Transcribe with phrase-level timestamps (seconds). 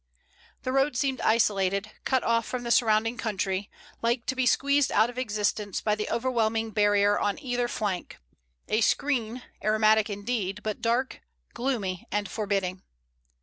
[0.63, 3.69] The road seemed isolated, cut off from the surrounding country,
[4.01, 8.17] like to be squeezed out of existence by the overwhelming barrier on either flank,
[8.67, 11.21] a screen, aromatic indeed, but dark,
[11.53, 12.81] gloomy, and forbidding.